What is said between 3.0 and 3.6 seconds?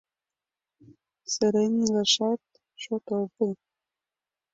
огыл.